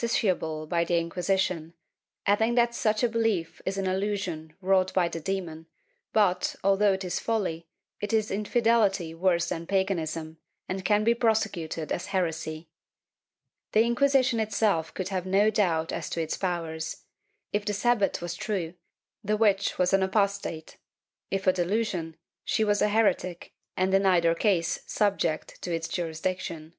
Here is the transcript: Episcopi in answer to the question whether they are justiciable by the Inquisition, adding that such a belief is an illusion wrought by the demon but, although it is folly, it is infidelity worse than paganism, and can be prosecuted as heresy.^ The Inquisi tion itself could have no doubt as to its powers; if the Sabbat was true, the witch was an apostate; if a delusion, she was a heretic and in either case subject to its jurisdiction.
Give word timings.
Episcopi 0.00 0.26
in 0.28 0.32
answer 0.32 0.32
to 0.38 0.38
the 0.38 1.10
question 1.10 1.74
whether 2.24 2.52
they 2.52 2.52
are 2.52 2.54
justiciable 2.54 2.54
by 2.54 2.54
the 2.54 2.54
Inquisition, 2.54 2.54
adding 2.54 2.54
that 2.54 2.72
such 2.76 3.02
a 3.02 3.08
belief 3.08 3.60
is 3.66 3.78
an 3.78 3.86
illusion 3.88 4.52
wrought 4.60 4.94
by 4.94 5.08
the 5.08 5.18
demon 5.20 5.66
but, 6.12 6.54
although 6.62 6.92
it 6.92 7.02
is 7.02 7.18
folly, 7.18 7.66
it 8.00 8.12
is 8.12 8.30
infidelity 8.30 9.12
worse 9.12 9.48
than 9.48 9.66
paganism, 9.66 10.38
and 10.68 10.84
can 10.84 11.02
be 11.02 11.16
prosecuted 11.16 11.90
as 11.90 12.06
heresy.^ 12.14 12.68
The 13.72 13.80
Inquisi 13.82 14.24
tion 14.24 14.38
itself 14.38 14.94
could 14.94 15.08
have 15.08 15.26
no 15.26 15.50
doubt 15.50 15.90
as 15.90 16.08
to 16.10 16.22
its 16.22 16.36
powers; 16.36 17.02
if 17.52 17.64
the 17.64 17.74
Sabbat 17.74 18.22
was 18.22 18.36
true, 18.36 18.74
the 19.24 19.36
witch 19.36 19.78
was 19.80 19.92
an 19.92 20.04
apostate; 20.04 20.76
if 21.32 21.44
a 21.48 21.52
delusion, 21.52 22.16
she 22.44 22.62
was 22.62 22.80
a 22.80 22.88
heretic 22.88 23.52
and 23.76 23.92
in 23.92 24.06
either 24.06 24.36
case 24.36 24.78
subject 24.86 25.60
to 25.62 25.74
its 25.74 25.88
jurisdiction. 25.88 26.74